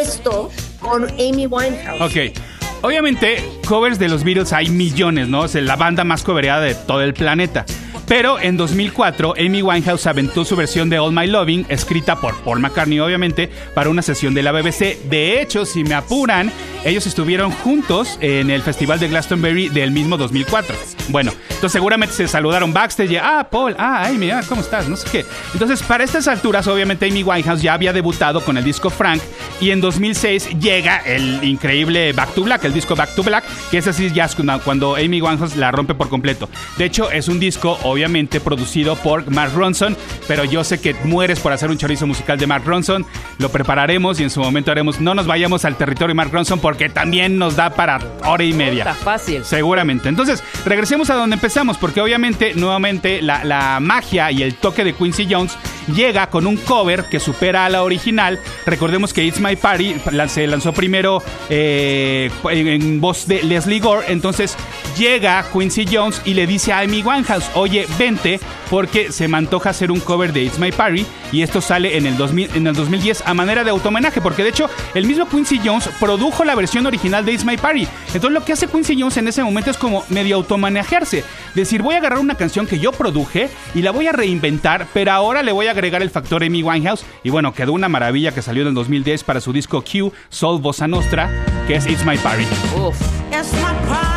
esto 0.00 0.50
con 0.80 1.04
Amy 1.10 1.46
Winehouse? 1.46 2.00
Ok. 2.00 2.36
Obviamente, 2.82 3.48
covers 3.68 4.00
de 4.00 4.08
los 4.08 4.24
Beatles 4.24 4.52
hay 4.52 4.68
millones, 4.68 5.28
¿no? 5.28 5.44
Es 5.44 5.54
la 5.54 5.76
banda 5.76 6.02
más 6.02 6.24
coverada 6.24 6.60
de 6.62 6.74
todo 6.74 7.00
el 7.00 7.14
planeta. 7.14 7.64
Pero 8.08 8.38
en 8.40 8.56
2004, 8.56 9.34
Amy 9.38 9.62
Winehouse 9.62 10.06
aventó 10.06 10.44
su 10.44 10.56
versión 10.56 10.90
de 10.90 10.98
All 10.98 11.12
My 11.12 11.26
Loving, 11.26 11.66
escrita 11.68 12.16
por 12.16 12.34
Paul 12.42 12.60
McCartney, 12.60 13.00
obviamente, 13.00 13.48
para 13.74 13.90
una 13.90 14.02
sesión 14.02 14.34
de 14.34 14.42
la 14.42 14.52
BBC. 14.52 14.98
De 15.04 15.40
hecho, 15.40 15.64
si 15.64 15.84
me 15.84 15.94
apuran, 15.94 16.52
ellos 16.84 17.06
estuvieron 17.06 17.52
juntos 17.52 18.18
en 18.20 18.50
el 18.50 18.62
Festival 18.62 18.98
de 18.98 19.08
Glastonbury 19.08 19.68
del 19.68 19.92
mismo 19.92 20.16
2004. 20.16 20.74
Bueno, 21.08 21.32
entonces 21.42 21.72
seguramente 21.72 22.14
se 22.14 22.28
saludaron 22.28 22.72
backstage. 22.72 23.18
Ah, 23.22 23.46
Paul, 23.50 23.76
ah, 23.78 24.06
Amy, 24.06 24.30
ah, 24.30 24.42
¿cómo 24.48 24.62
estás? 24.62 24.88
No 24.88 24.96
sé 24.96 25.08
qué. 25.10 25.24
Entonces, 25.52 25.82
para 25.82 26.04
estas 26.04 26.26
alturas, 26.28 26.66
obviamente, 26.66 27.06
Amy 27.06 27.22
Winehouse 27.22 27.62
ya 27.62 27.74
había 27.74 27.92
debutado 27.92 28.44
con 28.44 28.58
el 28.58 28.64
disco 28.64 28.90
Frank 28.90 29.22
y 29.60 29.70
en 29.70 29.80
2006 29.80 30.58
llega 30.58 30.98
el 30.98 31.42
increíble 31.44 32.12
Back 32.12 32.34
to 32.34 32.42
Black, 32.42 32.64
el 32.64 32.72
disco 32.72 32.96
Back 32.96 33.14
to 33.14 33.22
Black, 33.22 33.44
que 33.70 33.78
es 33.78 33.86
así 33.86 34.10
ya 34.10 34.28
cuando 34.64 34.96
Amy 34.96 35.20
Winehouse 35.20 35.56
la 35.56 35.70
rompe 35.70 35.94
por 35.94 36.08
completo. 36.08 36.48
De 36.78 36.84
hecho, 36.84 37.10
es 37.10 37.28
un 37.28 37.38
disco 37.38 37.78
obviamente 37.92 38.40
producido 38.40 38.96
por 38.96 39.30
Mark 39.30 39.52
Ronson, 39.54 39.96
pero 40.26 40.44
yo 40.44 40.64
sé 40.64 40.80
que 40.80 40.94
mueres 41.04 41.40
por 41.40 41.52
hacer 41.52 41.70
un 41.70 41.78
chorizo 41.78 42.06
musical 42.06 42.38
de 42.38 42.46
Mark 42.46 42.64
Ronson, 42.66 43.06
lo 43.38 43.50
prepararemos 43.50 44.20
y 44.20 44.24
en 44.24 44.30
su 44.30 44.40
momento 44.40 44.70
haremos, 44.70 45.00
no 45.00 45.14
nos 45.14 45.26
vayamos 45.26 45.64
al 45.64 45.76
territorio 45.76 46.08
de 46.08 46.14
Mark 46.14 46.30
Ronson 46.32 46.58
porque 46.58 46.88
también 46.88 47.38
nos 47.38 47.56
da 47.56 47.70
para 47.70 48.00
hora 48.26 48.44
y 48.44 48.52
media. 48.52 48.84
Está 48.84 48.94
fácil. 48.94 49.44
Seguramente. 49.44 50.08
Entonces, 50.08 50.42
regresemos 50.64 51.10
a 51.10 51.14
donde 51.14 51.34
empezamos, 51.34 51.78
porque 51.78 52.00
obviamente, 52.00 52.54
nuevamente, 52.54 53.22
la, 53.22 53.44
la 53.44 53.78
magia 53.80 54.30
y 54.30 54.42
el 54.42 54.54
toque 54.54 54.84
de 54.84 54.94
Quincy 54.94 55.26
Jones 55.30 55.56
llega 55.88 56.28
con 56.28 56.46
un 56.46 56.56
cover 56.56 57.04
que 57.04 57.20
supera 57.20 57.64
a 57.64 57.68
la 57.68 57.82
original. 57.82 58.40
Recordemos 58.66 59.12
que 59.12 59.24
It's 59.24 59.40
My 59.40 59.56
Party 59.56 59.96
se 60.28 60.46
lanzó 60.46 60.72
primero 60.72 61.22
eh, 61.50 62.30
en, 62.50 63.00
voz 63.00 63.26
de 63.26 63.42
Leslie 63.42 63.80
Gore. 63.80 64.12
Entonces 64.12 64.56
llega 64.96 65.44
Quincy 65.52 65.86
Jones 65.90 66.22
y 66.24 66.34
le 66.34 66.46
dice 66.46 66.72
a 66.72 66.80
Amy 66.80 67.02
Winehouse, 67.02 67.50
oye, 67.54 67.86
vente 67.98 68.40
porque 68.70 69.12
se 69.12 69.28
me 69.28 69.36
antoja 69.36 69.70
hacer 69.70 69.90
un 69.90 70.00
cover 70.00 70.32
de 70.32 70.44
It's 70.44 70.58
My 70.58 70.72
Party. 70.72 71.04
Y 71.30 71.42
esto 71.42 71.60
sale 71.60 71.96
en 71.96 72.06
el, 72.06 72.16
2000, 72.16 72.50
en 72.54 72.66
el 72.66 72.74
2010 72.74 73.24
a 73.26 73.34
manera 73.34 73.64
de 73.64 73.70
automenaje, 73.70 74.20
porque 74.20 74.42
de 74.42 74.50
hecho 74.50 74.68
el 74.94 75.06
mismo 75.06 75.28
Quincy 75.28 75.60
Jones 75.64 75.88
produjo 76.00 76.44
la 76.44 76.54
versión 76.54 76.86
original 76.86 77.24
de 77.24 77.32
It's 77.32 77.44
My 77.44 77.56
Party. 77.56 77.86
Entonces 78.06 78.30
lo 78.32 78.44
que 78.44 78.52
hace 78.52 78.68
Quincy 78.68 78.98
Jones 78.98 79.16
en 79.16 79.28
ese 79.28 79.42
momento 79.42 79.70
es 79.70 79.76
como 79.76 80.04
medio 80.08 80.36
automanejarse. 80.36 81.24
Decir, 81.54 81.82
voy 81.82 81.94
a 81.94 81.98
agarrar 81.98 82.18
una 82.18 82.36
canción 82.36 82.66
que 82.66 82.78
yo 82.78 82.92
produje 82.92 83.50
y 83.74 83.82
la 83.82 83.90
voy 83.90 84.06
a 84.06 84.12
reinventar, 84.12 84.86
pero 84.94 85.12
ahora 85.12 85.42
le 85.42 85.52
voy 85.52 85.66
a 85.66 85.72
agregar 85.72 86.02
el 86.02 86.10
factor 86.10 86.42
Amy 86.42 86.62
Winehouse. 86.62 87.04
Y 87.22 87.30
bueno, 87.30 87.52
quedó 87.52 87.72
una 87.72 87.88
maravilla 87.88 88.32
que 88.32 88.42
salió 88.42 88.62
en 88.62 88.68
el 88.68 88.74
2010 88.74 89.24
para 89.24 89.40
su 89.40 89.52
disco 89.52 89.82
Q, 89.82 90.12
Soul 90.28 90.60
Bossa 90.60 90.88
Nostra, 90.88 91.30
que 91.66 91.76
es 91.76 91.86
It's 91.86 92.04
My 92.04 92.16
Party. 92.16 92.44
Uf. 92.76 93.00
It's 93.30 93.52
my 93.54 93.88
party. 93.88 94.11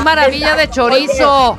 Maravilla 0.00 0.56
de 0.56 0.68
chorizo! 0.68 1.58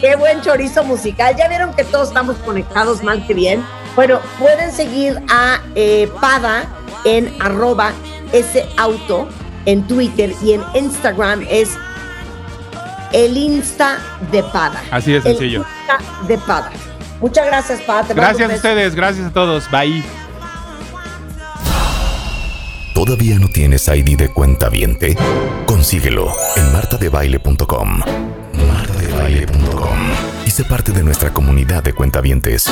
Qué 0.00 0.16
buen 0.16 0.40
chorizo 0.40 0.82
musical. 0.84 1.36
Ya 1.36 1.48
vieron 1.48 1.74
que 1.74 1.84
todos 1.84 2.08
estamos 2.08 2.36
conectados 2.38 3.02
mal 3.02 3.26
que 3.26 3.34
bien. 3.34 3.64
Bueno, 3.94 4.20
pueden 4.38 4.72
seguir 4.72 5.20
a 5.30 5.60
eh, 5.74 6.10
Pada 6.20 6.64
en 7.04 7.34
arroba 7.40 7.92
ese 8.32 8.66
auto 8.76 9.28
en 9.66 9.86
Twitter 9.86 10.32
y 10.42 10.52
en 10.52 10.64
Instagram 10.74 11.44
es 11.50 11.76
el 13.12 13.36
Insta 13.36 13.98
de 14.30 14.42
Pada. 14.42 14.82
Así 14.90 15.10
de 15.10 15.18
El 15.18 15.22
sencillo. 15.22 15.58
Insta 15.58 15.98
de 16.26 16.38
Pada. 16.38 16.70
Muchas 17.20 17.46
gracias, 17.46 17.80
Pada. 17.82 18.14
Gracias 18.14 18.50
a 18.50 18.54
ustedes, 18.54 18.94
gracias 18.94 19.26
a 19.26 19.32
todos. 19.32 19.70
Bye. 19.70 20.02
¿Todavía 23.02 23.38
no 23.38 23.48
tienes 23.48 23.88
ID 23.88 24.18
de 24.18 24.28
cuenta 24.28 24.68
viente? 24.68 25.16
Consíguelo 25.64 26.30
en 26.54 26.70
martadebaile.com. 26.70 28.00
Martadebaile.com. 28.68 29.98
Y 30.44 30.50
sé 30.50 30.64
parte 30.66 30.92
de 30.92 31.02
nuestra 31.02 31.32
comunidad 31.32 31.82
de 31.82 31.94
cuentavientes. 31.94 32.66